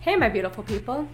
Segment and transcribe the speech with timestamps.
[0.00, 1.08] Hey, my beautiful people.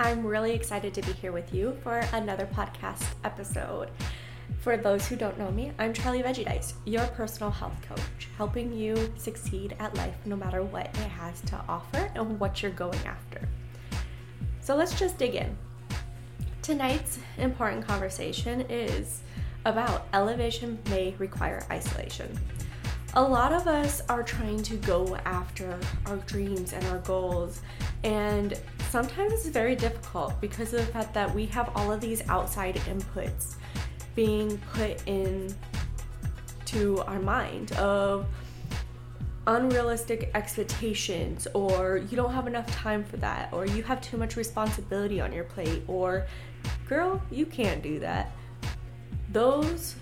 [0.00, 3.92] I'm really excited to be here with you for another podcast episode.
[4.58, 8.72] For those who don't know me, I'm Charlie Veggie Dice, your personal health coach, helping
[8.72, 12.98] you succeed at life no matter what it has to offer and what you're going
[13.06, 13.48] after.
[14.60, 15.56] So let's just dig in.
[16.60, 19.22] Tonight's important conversation is
[19.64, 22.36] about elevation may require isolation.
[23.16, 27.60] A lot of us are trying to go after our dreams and our goals,
[28.02, 28.60] and
[28.90, 32.74] sometimes it's very difficult because of the fact that we have all of these outside
[32.74, 33.54] inputs
[34.16, 35.54] being put in
[36.64, 38.26] to our mind of
[39.46, 44.34] unrealistic expectations or you don't have enough time for that or you have too much
[44.36, 46.26] responsibility on your plate or
[46.88, 48.32] girl you can't do that.
[49.30, 49.94] Those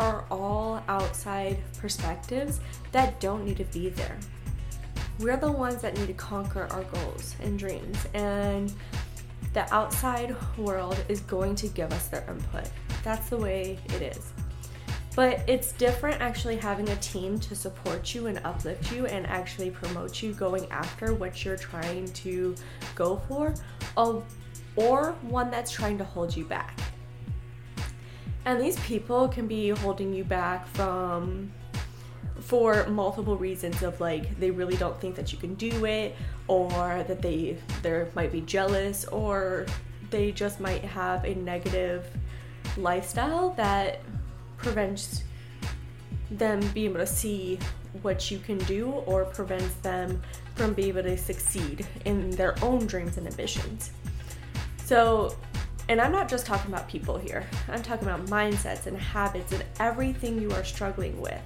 [0.00, 2.60] are all outside perspectives
[2.92, 4.18] that don't need to be there.
[5.18, 8.72] We're the ones that need to conquer our goals and dreams, and
[9.52, 12.68] the outside world is going to give us their input.
[13.04, 14.32] That's the way it is.
[15.14, 19.70] But it's different actually having a team to support you and uplift you and actually
[19.70, 22.56] promote you going after what you're trying to
[22.96, 23.54] go for,
[24.76, 26.76] or one that's trying to hold you back.
[28.44, 31.52] And these people can be holding you back from
[32.40, 36.14] for multiple reasons of like they really don't think that you can do it
[36.46, 39.64] or that they they might be jealous or
[40.10, 42.04] they just might have a negative
[42.76, 44.00] lifestyle that
[44.58, 45.24] prevents
[46.30, 47.58] them being able to see
[48.02, 50.20] what you can do or prevents them
[50.54, 53.90] from being able to succeed in their own dreams and ambitions.
[54.84, 55.36] So
[55.88, 59.64] and I'm not just talking about people here, I'm talking about mindsets and habits and
[59.78, 61.40] everything you are struggling with.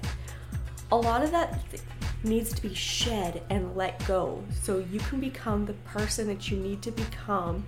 [0.93, 1.83] A lot of that th-
[2.25, 6.57] needs to be shed and let go so you can become the person that you
[6.57, 7.65] need to become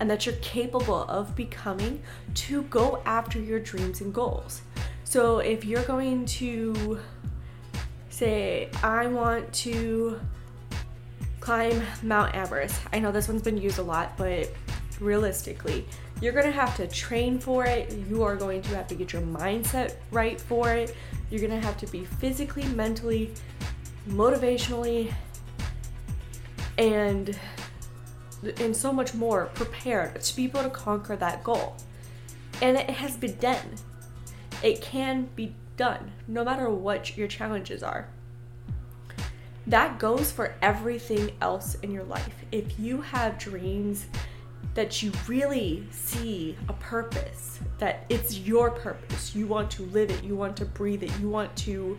[0.00, 2.02] and that you're capable of becoming
[2.34, 4.62] to go after your dreams and goals.
[5.04, 6.98] So if you're going to
[8.08, 10.20] say, I want to
[11.40, 14.48] climb Mount Everest, I know this one's been used a lot, but
[15.00, 15.86] realistically.
[16.20, 17.92] You're going to have to train for it.
[18.08, 20.94] You are going to have to get your mindset right for it.
[21.30, 23.32] You're going to have to be physically, mentally,
[24.08, 25.12] motivationally,
[26.78, 27.38] and
[28.58, 31.76] and so much more prepared to be able to conquer that goal.
[32.60, 33.76] And it has been done.
[34.62, 38.08] It can be done no matter what your challenges are.
[39.66, 42.34] That goes for everything else in your life.
[42.50, 44.06] If you have dreams
[44.74, 49.34] that you really see a purpose, that it's your purpose.
[49.34, 51.98] You want to live it, you want to breathe it, you want to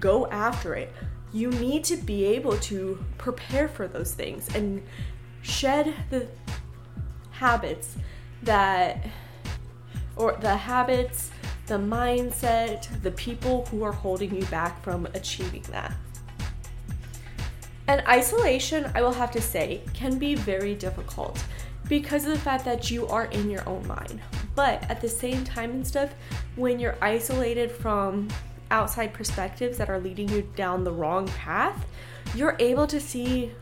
[0.00, 0.92] go after it.
[1.32, 4.82] You need to be able to prepare for those things and
[5.42, 6.26] shed the
[7.30, 7.96] habits
[8.42, 9.06] that,
[10.16, 11.30] or the habits,
[11.66, 15.94] the mindset, the people who are holding you back from achieving that.
[17.86, 21.42] And isolation, I will have to say, can be very difficult
[21.88, 24.20] because of the fact that you are in your own mind.
[24.54, 26.14] But at the same time and stuff,
[26.56, 28.28] when you're isolated from
[28.70, 31.86] outside perspectives that are leading you down the wrong path,
[32.34, 33.52] you're able to see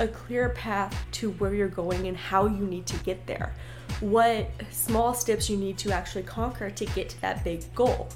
[0.00, 3.54] a clear path to where you're going and how you need to get there.
[4.00, 8.08] What small steps you need to actually conquer to get to that big goal.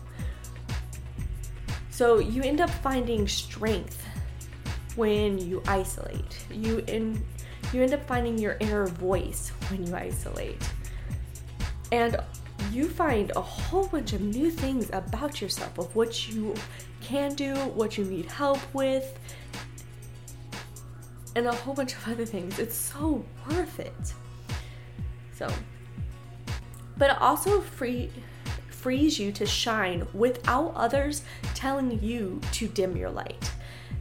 [1.90, 4.06] So you end up finding strength
[4.96, 6.44] when you isolate.
[6.50, 7.24] You in
[7.72, 10.62] you end up finding your inner voice when you isolate.
[11.92, 12.16] And
[12.72, 16.54] you find a whole bunch of new things about yourself of what you
[17.00, 19.18] can do, what you need help with,
[21.36, 22.58] and a whole bunch of other things.
[22.58, 24.14] It's so worth it.
[25.34, 25.48] So,
[26.96, 28.10] but it also free
[28.68, 31.22] frees you to shine without others
[31.54, 33.50] telling you to dim your light.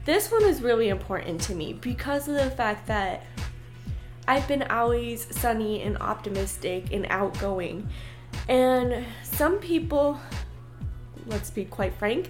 [0.06, 3.24] This one is really important to me because of the fact that
[4.30, 7.90] I've been always sunny and optimistic and outgoing.
[8.48, 10.20] And some people,
[11.26, 12.28] let's be quite frank,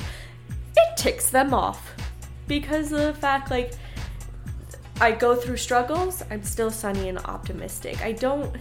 [0.77, 1.93] it ticks them off
[2.47, 3.73] because of the fact like
[5.01, 8.01] I go through struggles, I'm still sunny and optimistic.
[8.01, 8.55] I don't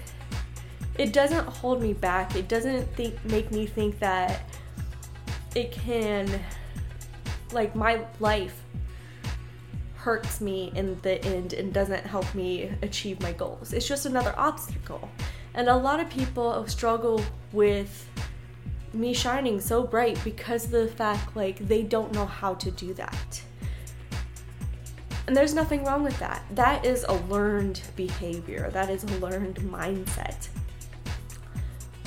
[0.96, 2.34] it doesn't hold me back.
[2.34, 4.50] It doesn't think make me think that
[5.54, 6.28] it can
[7.52, 8.60] like my life
[9.98, 13.72] hurts me in the end and doesn't help me achieve my goals.
[13.72, 15.08] It's just another obstacle.
[15.54, 17.20] And a lot of people struggle
[17.52, 18.08] with
[18.92, 22.94] me shining so bright because of the fact like they don't know how to do
[22.94, 23.42] that.
[25.26, 26.42] And there's nothing wrong with that.
[26.52, 30.48] That is a learned behavior, that is a learned mindset.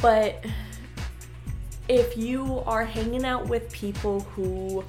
[0.02, 0.44] But
[1.90, 4.84] if you are hanging out with people who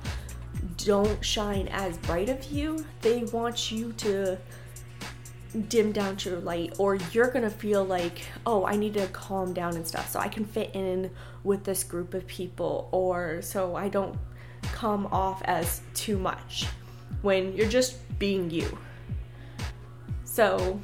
[0.84, 4.38] don't shine as bright of you, they want you to
[5.68, 9.76] dim down your light or you're gonna feel like oh i need to calm down
[9.76, 11.10] and stuff so i can fit in
[11.44, 14.16] with this group of people or so i don't
[14.62, 16.66] come off as too much
[17.20, 18.78] when you're just being you.
[20.24, 20.80] So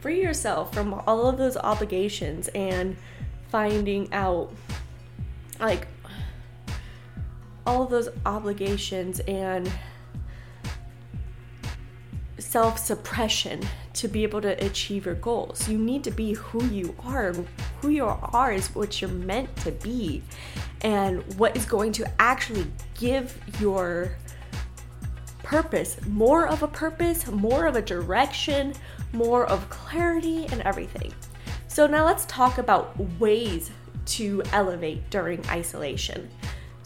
[0.00, 2.96] free yourself from all of those obligations and
[3.48, 4.52] finding out
[5.60, 5.86] like
[7.68, 9.70] all of those obligations and
[12.38, 13.60] self suppression
[13.92, 15.68] to be able to achieve your goals.
[15.68, 17.34] You need to be who you are.
[17.82, 20.22] Who you are is what you're meant to be,
[20.80, 22.66] and what is going to actually
[22.98, 24.16] give your
[25.42, 28.72] purpose more of a purpose, more of a direction,
[29.12, 31.12] more of clarity, and everything.
[31.68, 33.70] So, now let's talk about ways
[34.06, 36.30] to elevate during isolation.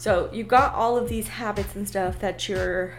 [0.03, 2.93] So, you've got all of these habits and stuff that you're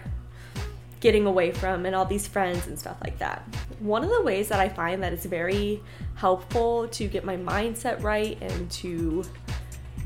[1.00, 3.42] getting away from and all these friends and stuff like that.
[3.80, 5.82] One of the ways that I find that is very
[6.14, 9.22] helpful to get my mindset right and to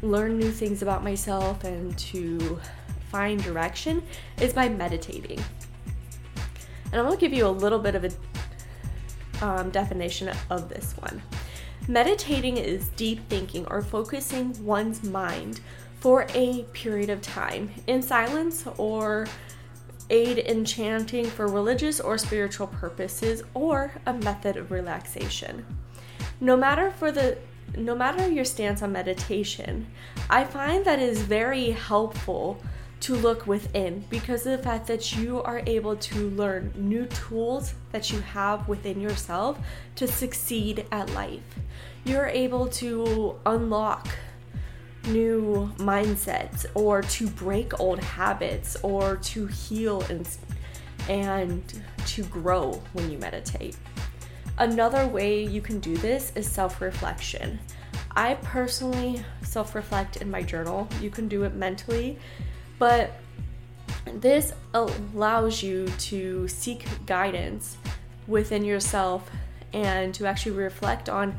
[0.03, 2.59] learn new things about myself and to
[3.13, 4.03] find direction
[4.41, 5.39] is by meditating.
[6.87, 11.23] And I'm gonna give you a little bit of a um, definition of this one.
[11.87, 15.61] Meditating is deep thinking or focusing one's mind
[16.01, 19.27] for a period of time in silence or
[20.11, 25.65] aid in chanting for religious or spiritual purposes or a method of relaxation.
[26.41, 27.39] No matter for the
[27.77, 29.87] no matter your stance on meditation,
[30.31, 32.63] I find that is very helpful
[33.01, 37.75] to look within because of the fact that you are able to learn new tools
[37.93, 39.59] that you have within yourself
[39.97, 41.43] to succeed at life.
[42.05, 44.09] You're able to unlock
[45.07, 50.29] new mindsets or to break old habits or to heal and,
[51.09, 53.77] and to grow when you meditate.
[54.59, 57.61] Another way you can do this is self reflection.
[58.17, 60.89] I personally self reflect in my journal.
[61.01, 62.19] You can do it mentally,
[62.79, 63.13] but
[64.15, 67.77] this allows you to seek guidance
[68.27, 69.31] within yourself
[69.73, 71.37] and to actually reflect on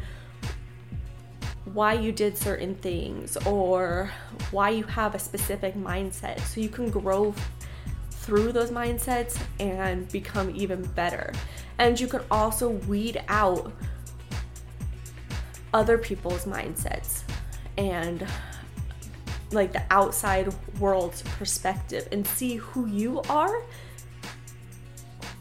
[1.66, 4.12] why you did certain things or
[4.52, 7.34] why you have a specific mindset so you can grow
[8.12, 11.34] through those mindsets and become even better.
[11.78, 13.72] And you can also weed out
[15.74, 17.24] other people's mindsets
[17.78, 18.26] and
[19.52, 23.64] like the outside world's perspective and see who you are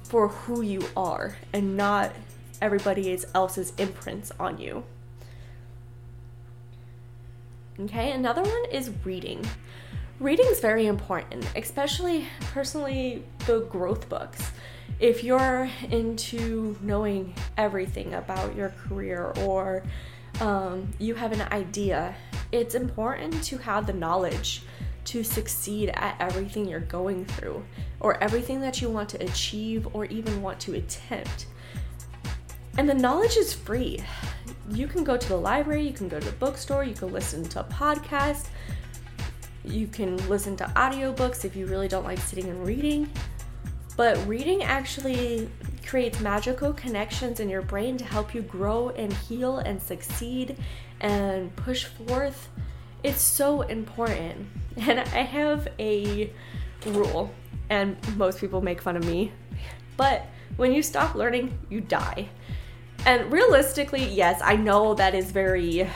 [0.05, 2.13] for who you are and not
[2.63, 4.83] everybody else's imprints on you.
[7.81, 9.47] Okay, another one is reading.
[10.19, 14.51] Reading is very important, especially personally the growth books.
[14.99, 19.85] If you're into knowing everything about your career or
[20.41, 22.17] um, you have an idea,
[22.51, 24.63] it's important to have the knowledge
[25.05, 27.65] to succeed at everything you're going through
[28.01, 31.47] or everything that you want to achieve or even want to attempt.
[32.77, 34.03] And the knowledge is free
[34.71, 37.43] you can go to the library, you can go to the bookstore, you can listen
[37.45, 38.49] to a podcast,
[39.65, 43.11] you can listen to audiobooks if you really don't like sitting and reading.
[43.97, 45.51] But reading actually
[45.87, 50.57] creates magical connections in your brain to help you grow and heal and succeed
[51.01, 52.49] and push forth.
[53.03, 54.47] It's so important.
[54.79, 56.33] And I have a
[56.87, 57.35] rule,
[57.69, 59.33] and most people make fun of me,
[59.97, 62.29] but when you stop learning, you die.
[63.07, 65.89] And realistically, yes, I know that is very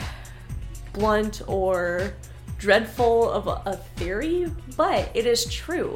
[0.92, 2.14] blunt or
[2.58, 5.94] dreadful of a, theory, but it is true.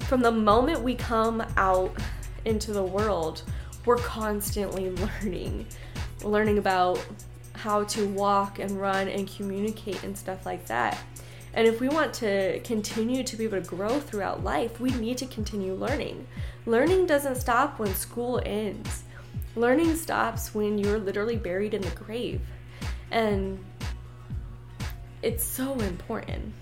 [0.00, 1.94] From the moment we come out
[2.44, 3.42] into the world,
[3.84, 4.90] we're constantly
[5.22, 5.66] learning.
[6.24, 7.04] learning about
[7.54, 10.98] how to walk and run and communicate and stuff like that.
[11.54, 15.18] And if we want to continue to be able to grow throughout life, we need
[15.18, 16.26] to continue learning.
[16.66, 19.02] Learning doesn't stop when school ends.
[19.58, 22.40] Learning stops when you're literally buried in the grave.
[23.10, 23.58] And
[25.20, 26.54] it's so important.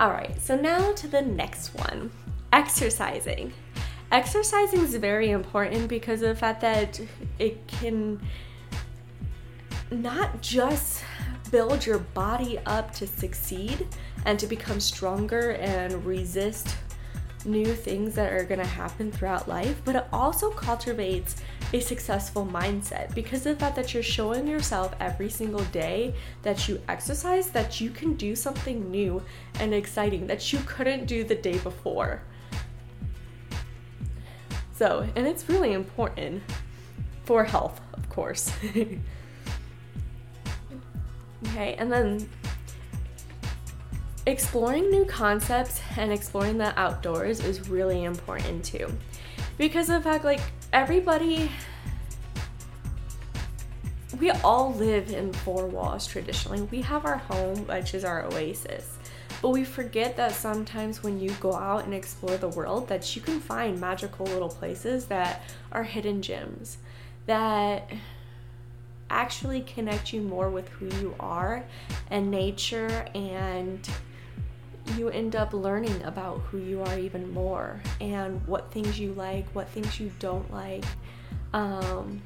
[0.00, 2.10] All right, so now to the next one
[2.50, 3.52] exercising.
[4.10, 6.98] Exercising is very important because of the fact that
[7.38, 8.22] it can
[9.90, 11.04] not just
[11.50, 13.86] build your body up to succeed
[14.24, 16.74] and to become stronger and resist
[17.44, 21.36] new things that are going to happen throughout life, but it also cultivates
[21.72, 26.68] a successful mindset because of the fact that you're showing yourself every single day that
[26.68, 29.22] you exercise that you can do something new
[29.60, 32.22] and exciting that you couldn't do the day before.
[34.72, 36.42] So, and it's really important
[37.24, 38.50] for health, of course.
[41.48, 42.28] okay, and then
[44.26, 48.92] exploring new concepts and exploring the outdoors is really important too.
[49.56, 50.40] Because of the fact, like,
[50.72, 51.50] everybody,
[54.18, 56.62] we all live in four walls traditionally.
[56.62, 58.98] We have our home, which is our oasis.
[59.40, 63.22] But we forget that sometimes when you go out and explore the world that you
[63.22, 66.76] can find magical little places that are hidden gems
[67.24, 67.90] that
[69.08, 71.64] actually connect you more with who you are
[72.10, 73.88] and nature and
[74.96, 79.48] you end up learning about who you are even more and what things you like,
[79.54, 80.84] what things you don't like.
[81.52, 82.22] Um,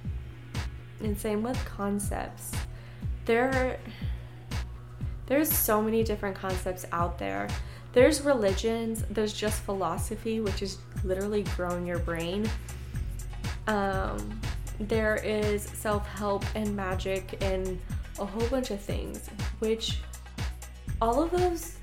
[1.01, 2.53] and same with concepts.
[3.25, 3.77] There, are
[5.27, 7.49] there's so many different concepts out there.
[7.93, 12.49] There's religions, there's just philosophy, which is literally growing your brain.
[13.67, 14.41] Um,
[14.81, 17.81] there is self help and magic and
[18.19, 19.29] a whole bunch of things,
[19.61, 20.01] which
[21.01, 21.77] all of those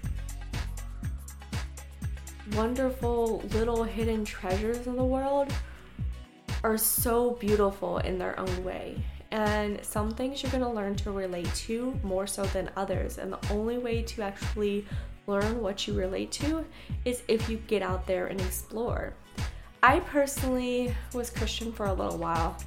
[2.53, 5.51] wonderful little hidden treasures in the world
[6.63, 9.03] are so beautiful in their own way.
[9.31, 13.17] And some things you're going to learn to relate to more so than others.
[13.17, 14.85] And the only way to actually
[15.27, 16.65] learn what you relate to
[17.05, 19.13] is if you get out there and explore.
[19.83, 22.57] I personally was Christian for a little while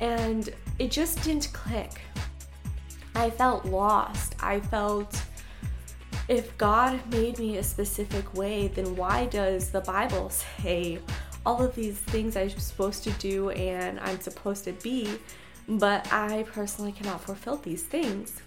[0.00, 2.00] and it just didn't click.
[3.14, 4.34] I felt lost.
[4.40, 5.22] I felt
[6.28, 10.98] if God made me a specific way, then why does the Bible say
[11.44, 15.18] all of these things I'm supposed to do and I'm supposed to be,
[15.68, 18.40] but I personally cannot fulfill these things?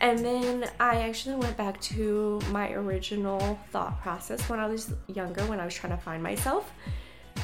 [0.00, 5.42] And then I actually went back to my original thought process when I was younger,
[5.46, 6.70] when I was trying to find myself,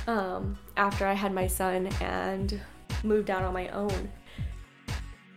[0.07, 2.61] um, after I had my son and
[3.03, 4.11] moved out on my own.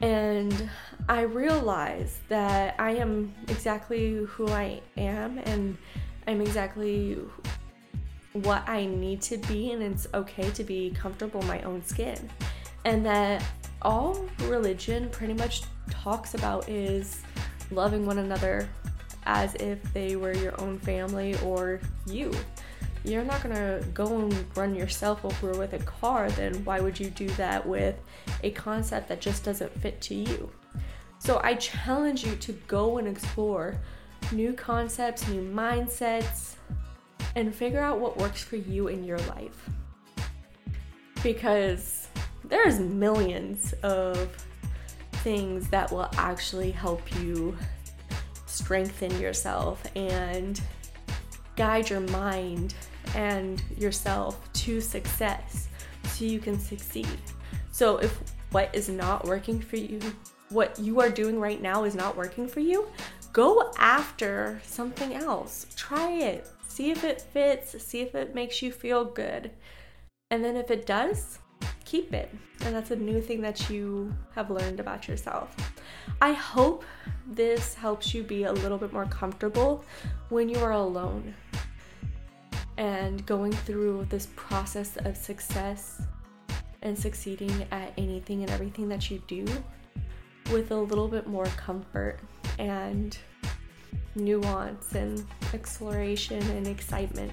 [0.02, 0.70] And
[1.08, 5.78] I realize that I am exactly who I am and
[6.28, 7.18] I'm exactly
[8.34, 12.30] what I need to be, and it's okay to be comfortable in my own skin.
[12.84, 13.44] And that
[13.82, 17.22] all religion pretty much talks about is
[17.72, 18.68] loving one another
[19.26, 22.32] as if they were your own family or you
[23.06, 27.10] you're not gonna go and run yourself over with a car, then why would you
[27.10, 27.96] do that with
[28.44, 30.52] a concept that just doesn't fit to you?
[31.20, 33.80] So I challenge you to go and explore
[34.32, 36.56] new concepts, new mindsets,
[37.36, 39.70] and figure out what works for you in your life.
[41.24, 42.08] Because
[42.44, 44.30] there's millions of
[45.24, 47.58] things that will actually help you
[48.46, 50.62] strengthen yourself and
[51.56, 52.76] guide your mind
[53.16, 55.68] and yourself to success
[56.06, 57.08] so you can succeed.
[57.72, 58.18] So if
[58.52, 60.00] what is not working for you,
[60.50, 62.88] what you are doing right now is not working for you,
[63.34, 65.68] go after something else.
[65.76, 66.48] Try it.
[66.68, 69.52] See if it fits, see if it makes you feel good.
[70.32, 71.40] And then if it does,
[71.86, 72.34] keep it.
[72.62, 75.56] And that's a new thing that you have learned about yourself.
[76.22, 76.84] I hope
[77.28, 79.84] this helps you be a little bit more comfortable
[80.30, 81.34] when you are alone
[82.78, 86.02] and going through this process of success
[86.82, 89.46] and succeeding at anything and everything that you do
[90.52, 92.20] with a little bit more comfort
[92.60, 93.18] and
[94.16, 97.32] nuance and exploration and excitement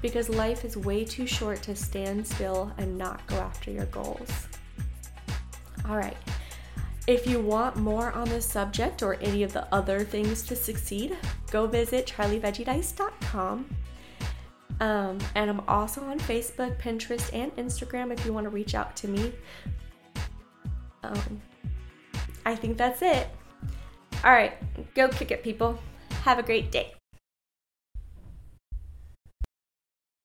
[0.00, 4.46] because life is way too short to stand still and not go after your goals.
[5.88, 6.16] All right.
[7.06, 11.16] If you want more on this subject or any of the other things to succeed,
[11.50, 13.77] go visit charlieveggiedice.com
[14.80, 18.94] um, and I'm also on Facebook, Pinterest, and Instagram if you want to reach out
[18.96, 19.32] to me.
[21.02, 21.40] Um,
[22.46, 23.28] I think that's it.
[24.24, 24.54] All right,
[24.94, 25.78] go kick it, people.
[26.24, 26.97] Have a great day.